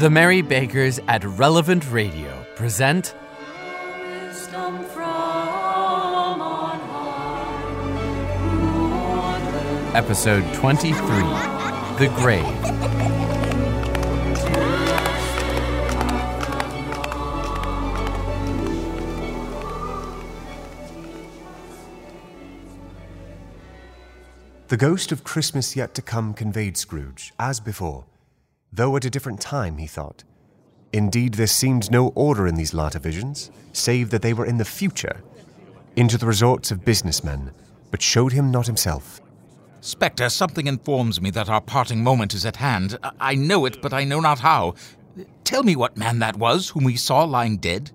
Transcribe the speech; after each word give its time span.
The 0.00 0.08
Merry 0.08 0.40
Beggars 0.40 0.98
at 1.08 1.22
Relevant 1.24 1.90
Radio 1.90 2.46
present 2.56 3.14
Wisdom 3.98 4.82
from 4.84 6.40
on 6.40 6.80
high. 9.92 9.92
episode 9.94 10.42
23 10.54 10.96
The 11.98 12.08
Grave. 12.16 12.46
The 24.68 24.78
ghost 24.78 25.12
of 25.12 25.24
Christmas 25.24 25.76
yet 25.76 25.92
to 25.94 26.00
come 26.00 26.32
conveyed 26.32 26.78
Scrooge, 26.78 27.34
as 27.38 27.60
before, 27.60 28.06
though 28.72 28.96
at 28.96 29.04
a 29.04 29.10
different 29.10 29.40
time, 29.40 29.78
he 29.78 29.86
thought. 29.86 30.24
Indeed, 30.92 31.34
there 31.34 31.46
seemed 31.46 31.90
no 31.90 32.08
order 32.14 32.46
in 32.46 32.56
these 32.56 32.74
latter 32.74 32.98
visions, 32.98 33.50
save 33.72 34.10
that 34.10 34.22
they 34.22 34.32
were 34.32 34.46
in 34.46 34.58
the 34.58 34.64
future, 34.64 35.22
into 35.96 36.18
the 36.18 36.26
resorts 36.26 36.70
of 36.70 36.84
businessmen, 36.84 37.52
but 37.90 38.02
showed 38.02 38.32
him 38.32 38.50
not 38.50 38.66
himself. 38.66 39.20
Spectre, 39.80 40.28
something 40.28 40.66
informs 40.66 41.20
me 41.20 41.30
that 41.30 41.48
our 41.48 41.60
parting 41.60 42.02
moment 42.02 42.34
is 42.34 42.44
at 42.44 42.56
hand. 42.56 42.98
I- 43.02 43.12
I 43.20 43.34
know 43.34 43.64
it, 43.64 43.80
but 43.80 43.92
I 43.92 44.04
know 44.04 44.20
not 44.20 44.40
how. 44.40 44.74
Tell 45.44 45.62
me 45.62 45.74
what 45.74 45.96
man 45.96 46.18
that 46.18 46.36
was 46.36 46.70
whom 46.70 46.84
we 46.84 46.96
saw 46.96 47.24
lying 47.24 47.56
dead. 47.56 47.90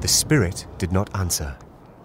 The 0.00 0.08
spirit 0.08 0.66
did 0.78 0.92
not 0.92 1.14
answer, 1.14 1.56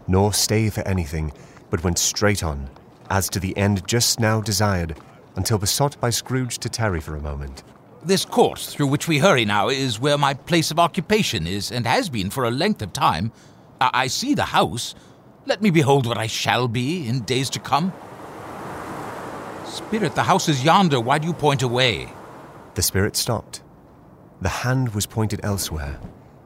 nor 0.07 0.33
stay 0.33 0.69
for 0.69 0.81
anything, 0.87 1.31
but 1.69 1.83
went 1.83 1.97
straight 1.97 2.43
on, 2.43 2.69
as 3.09 3.29
to 3.29 3.39
the 3.39 3.55
end 3.57 3.87
just 3.87 4.19
now 4.19 4.41
desired, 4.41 4.97
until 5.35 5.57
besought 5.57 5.99
by 5.99 6.09
Scrooge 6.09 6.57
to 6.59 6.69
tarry 6.69 7.01
for 7.01 7.15
a 7.15 7.21
moment. 7.21 7.63
This 8.03 8.25
court 8.25 8.59
through 8.59 8.87
which 8.87 9.07
we 9.07 9.17
hurry 9.17 9.45
now 9.45 9.69
is 9.69 9.99
where 9.99 10.17
my 10.17 10.33
place 10.33 10.69
of 10.71 10.79
occupation 10.79 11.47
is, 11.47 11.71
and 11.71 11.87
has 11.87 12.09
been 12.09 12.29
for 12.29 12.43
a 12.43 12.51
length 12.51 12.81
of 12.81 12.93
time. 12.93 13.31
I, 13.81 13.89
I 13.93 14.07
see 14.07 14.35
the 14.35 14.45
house. 14.45 14.95
Let 15.45 15.61
me 15.61 15.69
behold 15.69 16.05
what 16.05 16.17
I 16.17 16.27
shall 16.27 16.67
be 16.67 17.07
in 17.07 17.21
days 17.21 17.49
to 17.51 17.59
come. 17.59 17.93
Spirit, 19.65 20.15
the 20.15 20.23
house 20.23 20.47
is 20.47 20.63
yonder. 20.63 21.01
Why 21.01 21.17
do 21.17 21.27
you 21.27 21.33
point 21.33 21.63
away? 21.63 22.09
The 22.75 22.81
spirit 22.81 23.15
stopped. 23.15 23.61
The 24.41 24.49
hand 24.49 24.93
was 24.93 25.05
pointed 25.05 25.39
elsewhere. 25.43 25.99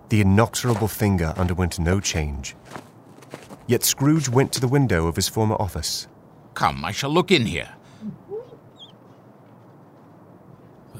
The 0.09 0.21
inexorable 0.21 0.87
finger 0.87 1.33
underwent 1.37 1.79
no 1.79 1.99
change. 1.99 2.55
Yet 3.67 3.83
Scrooge 3.83 4.29
went 4.29 4.51
to 4.53 4.61
the 4.61 4.67
window 4.67 5.07
of 5.07 5.15
his 5.15 5.27
former 5.27 5.55
office. 5.59 6.07
Come, 6.59 6.83
I 6.83 6.91
shall 6.91 7.09
look 7.09 7.31
in 7.31 7.45
here. 7.45 7.69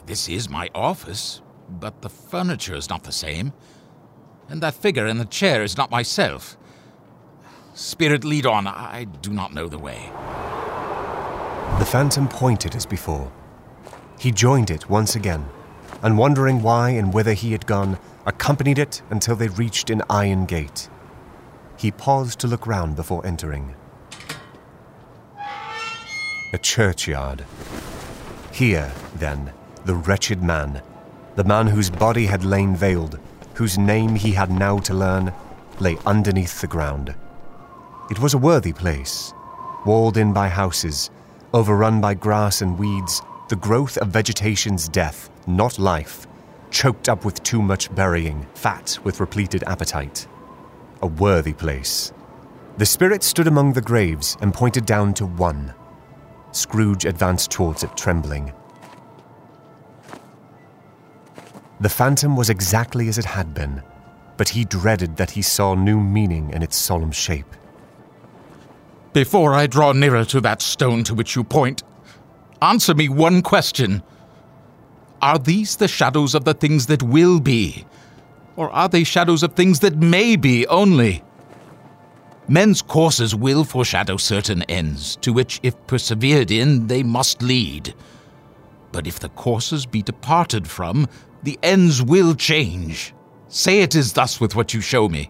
This 0.06 0.30
is 0.30 0.48
my 0.50 0.70
office, 0.74 1.42
but 1.70 2.02
the 2.02 2.08
furniture 2.08 2.76
is 2.76 2.90
not 2.90 3.04
the 3.04 3.12
same. 3.12 3.52
And 4.48 4.62
that 4.62 4.74
figure 4.74 5.06
in 5.06 5.18
the 5.18 5.26
chair 5.26 5.62
is 5.62 5.76
not 5.76 5.92
myself. 5.92 6.56
Spirit, 7.74 8.24
lead 8.24 8.46
on. 8.46 8.68
I 8.68 9.04
do 9.04 9.32
not 9.32 9.54
know 9.54 9.68
the 9.68 9.78
way. 9.78 10.10
The 11.78 11.86
phantom 11.86 12.30
pointed 12.30 12.74
as 12.74 12.86
before. 12.86 13.30
He 14.18 14.32
joined 14.32 14.72
it 14.72 14.90
once 14.90 15.18
again, 15.18 15.46
and 16.02 16.18
wondering 16.18 16.62
why 16.62 16.92
and 16.92 17.14
whither 17.14 17.34
he 17.34 17.52
had 17.52 17.66
gone, 17.66 18.00
accompanied 18.26 18.80
it 18.80 19.02
until 19.10 19.36
they 19.36 19.50
reached 19.50 19.90
an 19.90 20.04
iron 20.10 20.46
gate. 20.46 20.88
He 21.76 21.92
paused 21.92 22.40
to 22.40 22.48
look 22.48 22.66
round 22.66 22.96
before 22.96 23.26
entering. 23.26 23.76
A 26.52 26.58
churchyard. 26.58 27.46
Here, 28.52 28.92
then, 29.16 29.54
the 29.86 29.94
wretched 29.94 30.42
man, 30.42 30.82
the 31.36 31.44
man 31.44 31.68
whose 31.68 31.92
body 31.92 32.26
had 32.26 32.44
lain 32.44 32.76
veiled, 32.76 33.20
whose 33.54 33.78
name 33.78 34.16
he 34.16 34.32
had 34.32 34.50
now 34.50 34.80
to 34.80 34.96
learn, 34.96 35.32
lay 35.80 36.00
underneath 36.08 36.60
the 36.60 36.66
ground. 36.66 37.14
It 38.10 38.18
was 38.18 38.34
a 38.34 38.40
worthy 38.40 38.74
place, 38.74 39.32
walled 39.86 40.18
in 40.18 40.34
by 40.34 40.50
houses, 40.50 41.12
overrun 41.54 42.02
by 42.02 42.16
grass 42.16 42.64
and 42.64 42.80
weeds, 42.80 43.22
the 43.50 43.56
growth 43.56 43.98
of 43.98 44.08
vegetation's 44.08 44.88
death, 44.88 45.30
not 45.46 45.78
life, 45.78 46.26
choked 46.72 47.10
up 47.10 47.26
with 47.26 47.44
too 47.44 47.62
much 47.62 47.94
burying, 47.94 48.48
fat 48.56 48.98
with 49.04 49.20
repleted 49.20 49.64
appetite. 49.68 50.28
A 51.04 51.08
worthy 51.08 51.54
place. 51.54 52.12
The 52.80 52.88
spirit 52.88 53.22
stood 53.22 53.46
among 53.46 53.74
the 53.74 53.82
graves 53.82 54.36
and 54.42 54.52
pointed 54.52 54.88
down 54.88 55.14
to 55.16 55.28
one. 55.28 55.76
Scrooge 56.52 57.06
advanced 57.06 57.52
towards 57.52 57.84
it, 57.84 57.96
trembling. 57.96 58.54
The 61.80 61.90
phantom 61.90 62.36
was 62.36 62.50
exactly 62.50 63.08
as 63.08 63.18
it 63.18 63.26
had 63.26 63.54
been, 63.54 63.82
but 64.36 64.50
he 64.50 64.66
dreaded 64.66 65.18
that 65.18 65.32
he 65.32 65.42
saw 65.42 65.76
new 65.76 66.00
meaning 66.00 66.50
in 66.52 66.62
its 66.62 66.76
solemn 66.76 67.12
shape. 67.12 67.56
Before 69.14 69.54
I 69.54 69.68
draw 69.68 69.92
nearer 69.92 70.26
to 70.26 70.42
that 70.42 70.62
stone 70.62 71.04
to 71.06 71.16
which 71.16 71.36
you 71.36 71.44
point, 71.44 71.84
answer 72.62 72.94
me 72.94 73.10
one 73.10 73.42
question. 73.42 74.04
Are 75.22 75.40
these 75.40 75.78
the 75.78 75.88
shadows 75.88 76.36
of 76.36 76.46
the 76.46 76.54
things 76.54 76.88
that 76.88 77.04
will 77.04 77.40
be? 77.40 77.86
Or 78.56 78.70
are 78.72 78.90
they 78.90 79.04
shadows 79.04 79.42
of 79.42 79.54
things 79.54 79.80
that 79.80 79.98
may 79.98 80.36
be 80.36 80.68
only? 80.68 81.24
Men's 82.50 82.82
courses 82.82 83.36
will 83.36 83.64
foreshadow 83.64 84.18
certain 84.18 84.64
ends, 84.64 85.18
to 85.18 85.32
which, 85.32 85.60
if 85.62 85.76
persevered 85.86 86.50
in, 86.50 86.88
they 86.88 87.04
must 87.04 87.44
lead. 87.44 87.94
But 88.92 89.06
if 89.06 89.20
the 89.20 89.30
courses 89.30 89.86
be 89.86 90.02
departed 90.02 90.68
from, 90.68 91.08
the 91.44 91.60
ends 91.62 92.02
will 92.02 92.34
change. 92.34 93.14
Say 93.50 93.82
it 93.82 93.94
is 93.94 94.14
thus 94.14 94.42
with 94.42 94.56
what 94.56 94.74
you 94.74 94.82
show 94.82 95.08
me. 95.08 95.30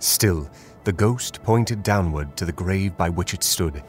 Still, 0.00 0.50
the 0.82 0.92
ghost 0.92 1.44
pointed 1.44 1.84
downward 1.84 2.36
to 2.38 2.44
the 2.44 2.52
grave 2.52 2.96
by 2.96 3.08
which 3.08 3.32
it 3.32 3.44
stood, 3.44 3.80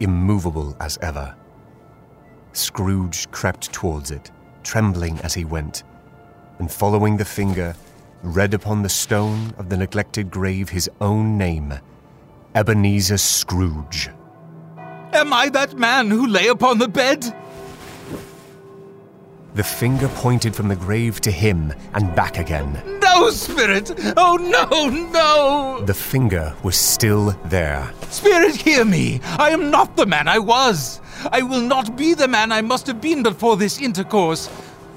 immovable 0.00 0.74
as 0.80 0.98
ever. 1.02 1.36
Scrooge 2.54 3.30
crept 3.30 3.70
towards 3.74 4.10
it, 4.10 4.30
trembling 4.62 5.18
as 5.20 5.34
he 5.34 5.44
went, 5.44 5.82
and 6.58 6.72
following 6.72 7.18
the 7.18 7.24
finger, 7.26 7.74
read 8.22 8.54
upon 8.54 8.82
the 8.82 8.88
stone 8.88 9.54
of 9.58 9.68
the 9.68 9.76
neglected 9.76 10.30
grave 10.30 10.68
his 10.68 10.90
own 11.00 11.38
name 11.38 11.74
Ebenezer 12.54 13.18
Scrooge. 13.18 14.10
Am 15.12 15.32
I 15.32 15.48
that 15.50 15.78
man 15.78 16.10
who 16.10 16.26
lay 16.26 16.48
upon 16.48 16.78
the 16.78 16.88
bed? 16.88 17.24
The 19.54 19.64
finger 19.64 20.08
pointed 20.08 20.54
from 20.54 20.68
the 20.68 20.76
grave 20.76 21.20
to 21.22 21.30
him 21.30 21.72
and 21.94 22.14
back 22.14 22.38
again. 22.38 22.80
No, 23.02 23.30
Spirit! 23.30 23.92
Oh, 24.16 24.36
no, 24.36 24.88
no! 24.88 25.84
The 25.84 25.94
finger 25.94 26.54
was 26.62 26.76
still 26.76 27.32
there. 27.46 27.92
Spirit, 28.10 28.54
hear 28.54 28.84
me! 28.84 29.20
I 29.24 29.50
am 29.50 29.70
not 29.70 29.96
the 29.96 30.06
man 30.06 30.28
I 30.28 30.38
was! 30.38 31.00
I 31.32 31.42
will 31.42 31.60
not 31.60 31.96
be 31.96 32.14
the 32.14 32.28
man 32.28 32.52
I 32.52 32.62
must 32.62 32.86
have 32.86 33.00
been 33.00 33.22
but 33.22 33.38
for 33.38 33.56
this 33.56 33.80
intercourse. 33.80 34.46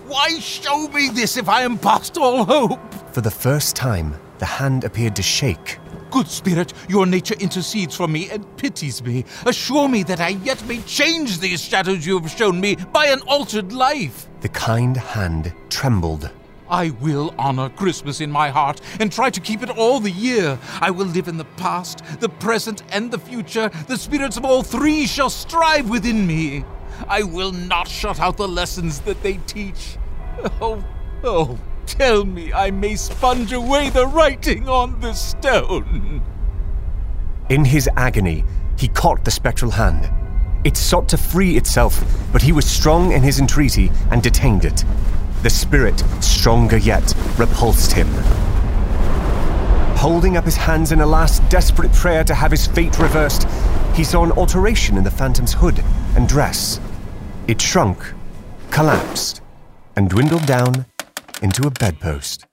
Why 0.08 0.38
show 0.40 0.88
me 0.90 1.10
this 1.10 1.38
if 1.38 1.50
I 1.50 1.64
am 1.64 1.80
past 1.80 2.18
all 2.18 2.46
hope? 2.46 3.03
For 3.14 3.22
the 3.22 3.30
first 3.30 3.76
time, 3.76 4.16
the 4.40 4.46
hand 4.48 4.84
appeared 4.84 5.16
to 5.18 5.22
shake. 5.22 5.78
Good 6.10 6.28
Spirit, 6.28 6.74
your 6.90 7.06
nature 7.06 7.36
intercedes 7.40 7.96
for 7.96 8.08
me 8.08 8.32
and 8.32 8.58
pities 8.58 9.04
me. 9.04 9.24
Assure 9.46 9.88
me 9.88 10.02
that 10.02 10.20
I 10.20 10.30
yet 10.30 10.66
may 10.66 10.82
change 10.82 11.38
these 11.38 11.62
shadows 11.62 12.08
you 12.08 12.20
have 12.20 12.32
shown 12.32 12.60
me 12.60 12.76
by 12.92 13.06
an 13.06 13.22
altered 13.28 13.72
life. 13.72 14.28
The 14.42 14.50
kind 14.50 14.98
hand 14.98 15.54
trembled. 15.70 16.32
I 16.68 16.90
will 17.02 17.36
honor 17.38 17.70
Christmas 17.70 18.20
in 18.20 18.32
my 18.32 18.50
heart 18.50 18.82
and 19.00 19.12
try 19.12 19.30
to 19.30 19.40
keep 19.40 19.62
it 19.62 19.70
all 19.70 20.00
the 20.00 20.10
year. 20.10 20.58
I 20.82 20.90
will 20.90 21.06
live 21.06 21.28
in 21.28 21.38
the 21.38 21.46
past, 21.46 22.02
the 22.20 22.30
present, 22.30 22.82
and 22.92 23.12
the 23.12 23.20
future. 23.20 23.70
The 23.88 23.98
spirits 23.98 24.38
of 24.38 24.46
all 24.46 24.64
three 24.64 25.06
shall 25.06 25.30
strive 25.30 25.88
within 25.88 26.26
me. 26.26 26.66
I 27.08 27.22
will 27.22 27.52
not 27.52 27.88
shut 27.88 28.20
out 28.20 28.38
the 28.38 28.48
lessons 28.48 29.02
that 29.02 29.22
they 29.22 29.38
teach. 29.46 29.98
Oh, 30.60 30.84
oh, 31.24 31.60
tell 31.86 32.26
me 32.26 32.52
I 32.54 32.72
may 32.72 32.96
sponge 32.96 33.54
away 33.54 33.90
the 33.90 34.08
writing 34.08 34.68
on 34.68 35.00
the 35.00 35.14
stone. 35.14 36.22
In 37.50 37.66
his 37.66 37.90
agony, 37.96 38.44
he 38.78 38.88
caught 38.88 39.24
the 39.26 39.32
spectral 39.32 39.72
hand. 39.72 40.10
It 40.64 40.78
sought 40.78 41.10
to 41.10 41.18
free 41.18 41.58
itself, 41.58 42.04
but 42.32 42.42
he 42.42 42.52
was 42.52 42.66
strong 42.66 43.12
in 43.12 43.22
his 43.22 43.40
entreaty 43.40 43.92
and 44.12 44.24
detained 44.24 44.66
it. 44.66 44.84
The 45.44 45.50
spirit, 45.50 46.00
stronger 46.22 46.78
yet, 46.78 47.14
repulsed 47.38 47.92
him. 47.92 48.08
Holding 49.98 50.38
up 50.38 50.46
his 50.46 50.56
hands 50.56 50.92
in 50.92 51.02
a 51.02 51.06
last 51.06 51.48
desperate 51.50 51.92
prayer 51.94 52.24
to 52.24 52.34
have 52.34 52.52
his 52.52 52.68
fate 52.68 52.98
reversed, 52.98 53.48
he 53.94 54.04
saw 54.04 54.24
an 54.24 54.32
alteration 54.32 54.98
in 54.98 55.04
the 55.04 55.12
phantom's 55.12 55.54
hood 55.54 55.84
and 56.16 56.28
dress. 56.28 56.80
It 57.48 57.62
shrunk, 57.62 58.14
collapsed, 58.72 59.42
and 59.96 60.10
dwindled 60.10 60.46
down 60.46 60.86
into 61.44 61.68
a 61.68 61.72
bedpost. 61.72 62.46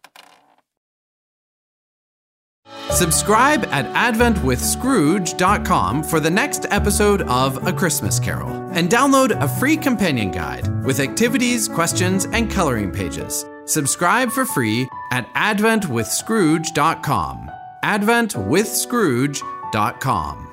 Subscribe 2.90 3.64
at 3.66 3.86
adventwithscrooge.com 3.94 6.02
for 6.02 6.18
the 6.20 6.30
next 6.30 6.66
episode 6.70 7.22
of 7.22 7.66
A 7.66 7.72
Christmas 7.72 8.18
Carol 8.18 8.50
and 8.72 8.90
download 8.90 9.40
a 9.40 9.48
free 9.48 9.76
companion 9.76 10.32
guide 10.32 10.84
with 10.84 11.00
activities, 11.00 11.66
questions, 11.68 12.26
and 12.26 12.50
coloring 12.50 12.90
pages. 12.90 13.46
Subscribe 13.64 14.30
for 14.30 14.44
free 14.44 14.86
at 15.12 15.32
adventwithscrooge.com. 15.34 17.50
adventwithscrooge.com. 17.84 20.49